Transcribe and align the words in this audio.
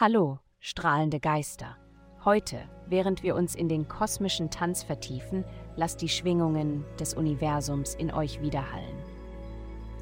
Hallo, 0.00 0.38
strahlende 0.60 1.18
Geister. 1.18 1.76
Heute, 2.24 2.60
während 2.86 3.24
wir 3.24 3.34
uns 3.34 3.56
in 3.56 3.68
den 3.68 3.88
kosmischen 3.88 4.48
Tanz 4.48 4.84
vertiefen, 4.84 5.44
lasst 5.74 6.02
die 6.02 6.08
Schwingungen 6.08 6.84
des 7.00 7.14
Universums 7.14 7.96
in 7.96 8.12
euch 8.12 8.40
widerhallen. 8.40 8.96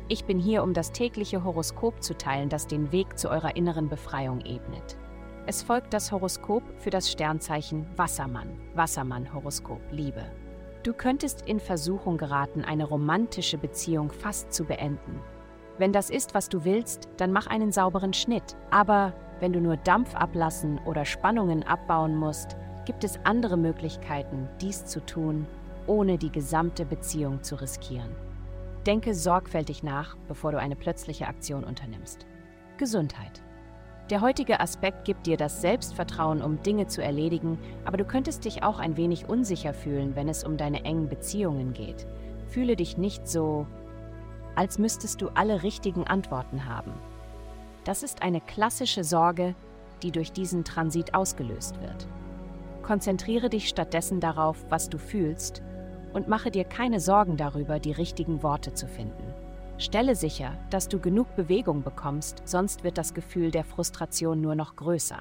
Ich 0.08 0.26
bin 0.26 0.38
hier, 0.38 0.62
um 0.64 0.74
das 0.74 0.92
tägliche 0.92 1.44
Horoskop 1.44 2.02
zu 2.02 2.14
teilen, 2.14 2.50
das 2.50 2.66
den 2.66 2.92
Weg 2.92 3.18
zu 3.18 3.30
eurer 3.30 3.56
inneren 3.56 3.88
Befreiung 3.88 4.42
ebnet. 4.42 4.98
Es 5.46 5.62
folgt 5.62 5.94
das 5.94 6.12
Horoskop 6.12 6.62
für 6.76 6.90
das 6.90 7.10
Sternzeichen 7.10 7.86
Wassermann, 7.96 8.60
Wassermann-Horoskop, 8.74 9.80
Liebe. 9.92 10.30
Du 10.82 10.92
könntest 10.92 11.40
in 11.48 11.58
Versuchung 11.58 12.18
geraten, 12.18 12.66
eine 12.66 12.84
romantische 12.84 13.56
Beziehung 13.56 14.12
fast 14.12 14.52
zu 14.52 14.66
beenden. 14.66 15.22
Wenn 15.78 15.94
das 15.94 16.10
ist, 16.10 16.34
was 16.34 16.50
du 16.50 16.64
willst, 16.64 17.08
dann 17.16 17.32
mach 17.32 17.46
einen 17.46 17.72
sauberen 17.72 18.12
Schnitt. 18.12 18.56
Aber 18.70 19.14
wenn 19.40 19.52
du 19.52 19.60
nur 19.60 19.76
Dampf 19.76 20.14
ablassen 20.14 20.78
oder 20.84 21.04
Spannungen 21.04 21.62
abbauen 21.62 22.16
musst, 22.16 22.56
gibt 22.84 23.04
es 23.04 23.18
andere 23.24 23.56
Möglichkeiten, 23.56 24.48
dies 24.60 24.86
zu 24.86 25.04
tun, 25.04 25.46
ohne 25.86 26.18
die 26.18 26.30
gesamte 26.30 26.84
Beziehung 26.84 27.42
zu 27.42 27.56
riskieren. 27.56 28.14
Denke 28.86 29.14
sorgfältig 29.14 29.82
nach, 29.82 30.16
bevor 30.28 30.52
du 30.52 30.58
eine 30.58 30.76
plötzliche 30.76 31.26
Aktion 31.26 31.64
unternimmst. 31.64 32.26
Gesundheit. 32.76 33.42
Der 34.10 34.20
heutige 34.20 34.60
Aspekt 34.60 35.04
gibt 35.04 35.26
dir 35.26 35.36
das 35.36 35.60
Selbstvertrauen, 35.60 36.40
um 36.40 36.62
Dinge 36.62 36.86
zu 36.86 37.02
erledigen, 37.02 37.58
aber 37.84 37.96
du 37.96 38.04
könntest 38.04 38.44
dich 38.44 38.62
auch 38.62 38.78
ein 38.78 38.96
wenig 38.96 39.28
unsicher 39.28 39.74
fühlen, 39.74 40.14
wenn 40.14 40.28
es 40.28 40.44
um 40.44 40.56
deine 40.56 40.84
engen 40.84 41.08
Beziehungen 41.08 41.72
geht. 41.72 42.06
Fühle 42.46 42.76
dich 42.76 42.96
nicht 42.96 43.26
so, 43.26 43.66
als 44.54 44.78
müsstest 44.78 45.20
du 45.20 45.28
alle 45.30 45.64
richtigen 45.64 46.06
Antworten 46.06 46.66
haben. 46.66 46.92
Das 47.86 48.02
ist 48.02 48.20
eine 48.22 48.40
klassische 48.40 49.04
Sorge, 49.04 49.54
die 50.02 50.10
durch 50.10 50.32
diesen 50.32 50.64
Transit 50.64 51.14
ausgelöst 51.14 51.80
wird. 51.80 52.08
Konzentriere 52.82 53.48
dich 53.48 53.68
stattdessen 53.68 54.18
darauf, 54.18 54.56
was 54.68 54.90
du 54.90 54.98
fühlst 54.98 55.62
und 56.12 56.26
mache 56.26 56.50
dir 56.50 56.64
keine 56.64 56.98
Sorgen 56.98 57.36
darüber, 57.36 57.78
die 57.78 57.92
richtigen 57.92 58.42
Worte 58.42 58.74
zu 58.74 58.88
finden. 58.88 59.32
Stelle 59.78 60.16
sicher, 60.16 60.58
dass 60.70 60.88
du 60.88 60.98
genug 60.98 61.36
Bewegung 61.36 61.84
bekommst, 61.84 62.42
sonst 62.44 62.82
wird 62.82 62.98
das 62.98 63.14
Gefühl 63.14 63.52
der 63.52 63.64
Frustration 63.64 64.40
nur 64.40 64.56
noch 64.56 64.74
größer. 64.74 65.20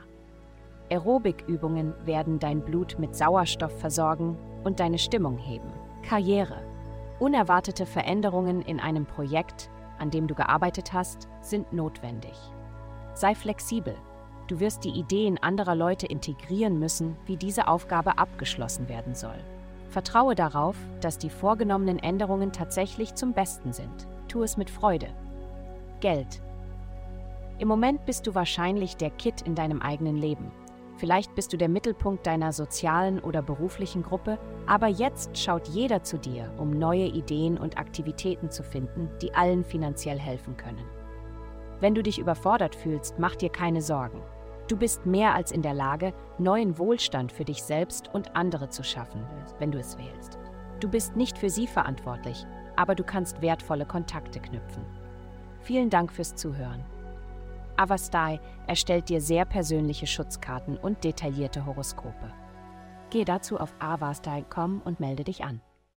Aerobikübungen 0.89 1.93
werden 2.03 2.39
dein 2.39 2.61
Blut 2.61 2.97
mit 2.97 3.16
Sauerstoff 3.16 3.80
versorgen 3.80 4.39
und 4.63 4.80
deine 4.80 4.97
Stimmung 4.97 5.38
heben. 5.38 5.71
Karriere. 6.02 6.63
Unerwartete 7.19 7.86
Veränderungen 7.86 8.63
in 8.63 8.80
einem 8.80 9.05
Projekt, 9.05 9.69
an 10.00 10.12
dem 10.12 10.28
du 10.28 10.36
gearbeitet 10.36 10.94
hast, 10.94 11.28
sind 11.42 11.74
notwendig. 11.74 12.38
Sei 13.14 13.36
flexibel. 13.36 13.96
Du 14.48 14.60
wirst 14.60 14.84
die 14.84 14.90
Ideen 14.90 15.38
anderer 15.42 15.76
Leute 15.76 16.06
integrieren 16.06 16.78
müssen, 16.80 17.16
wie 17.26 17.38
diese 17.38 17.68
Aufgabe 17.68 18.18
abgeschlossen 18.18 18.90
werden 18.90 19.16
soll. 19.16 19.40
Vertraue 19.90 20.36
darauf, 20.36 20.76
dass 21.02 21.18
die 21.18 21.30
vorgenommenen 21.30 22.00
Änderungen 22.00 22.52
tatsächlich 22.52 23.16
zum 23.16 23.34
Besten 23.34 23.73
sind. 23.73 24.08
Tu 24.28 24.44
es 24.44 24.58
mit 24.58 24.70
Freude. 24.70 25.08
Geld. 26.02 26.42
Im 27.58 27.68
Moment 27.70 28.06
bist 28.06 28.28
du 28.28 28.36
wahrscheinlich 28.36 28.98
der 28.98 29.10
Kit 29.10 29.42
in 29.44 29.56
deinem 29.56 29.82
eigenen 29.82 30.18
Leben. 30.18 30.52
Vielleicht 30.98 31.36
bist 31.36 31.52
du 31.52 31.58
der 31.58 31.68
Mittelpunkt 31.68 32.26
deiner 32.26 32.54
sozialen 32.54 33.20
oder 33.20 33.42
beruflichen 33.42 34.02
Gruppe, 34.02 34.40
aber 34.66 34.88
jetzt 34.88 35.38
schaut 35.38 35.68
jeder 35.68 36.04
zu 36.04 36.18
dir, 36.18 36.54
um 36.58 36.72
neue 36.72 37.06
Ideen 37.06 37.58
und 37.58 37.78
Aktivitäten 37.78 38.50
zu 38.50 38.64
finden, 38.64 39.10
die 39.22 39.34
allen 39.34 39.66
finanziell 39.66 40.18
helfen 40.18 40.56
können. 40.56 40.86
Wenn 41.82 41.96
du 41.96 42.02
dich 42.02 42.18
überfordert 42.18 42.76
fühlst, 42.76 43.20
mach 43.20 43.36
dir 43.36 43.50
keine 43.50 43.82
Sorgen. 43.82 44.22
Du 44.70 44.78
bist 44.78 45.06
mehr 45.06 45.36
als 45.36 45.52
in 45.52 45.62
der 45.62 45.73
Lage, 45.73 46.14
neuen 46.38 46.80
Wohlstand 46.80 47.32
für 47.32 47.44
dich 47.44 47.61
selbst 47.61 48.10
und 48.14 48.36
andere 48.36 48.70
zu 48.70 48.84
schaffen, 48.84 49.22
wenn 49.60 49.72
du 49.72 49.78
es 49.78 49.98
wählst. 49.98 50.39
Du 50.80 50.89
bist 50.89 51.17
nicht 51.17 51.38
für 51.38 51.50
sie 51.50 51.67
verantwortlich, 51.67 52.45
aber 52.78 52.95
du 52.95 53.04
kannst 53.04 53.42
wertvolle 53.42 53.86
Kontakte 53.86 54.39
knüpfen. 54.39 54.84
Vielen 55.60 55.89
Dank 55.89 56.11
fürs 56.14 56.36
Zuhören. 56.36 56.84
Avastai 57.77 58.39
erstellt 58.67 59.09
dir 59.09 59.21
sehr 59.21 59.45
persönliche 59.45 60.08
Schutzkarten 60.08 60.77
und 60.77 61.03
detaillierte 61.03 61.65
Horoskope. 61.65 62.31
Geh 63.09 63.25
dazu 63.25 63.59
auf 63.59 63.73
avastai.com 63.80 64.81
und 64.83 64.99
melde 64.99 65.23
dich 65.23 65.43
an. 65.43 65.61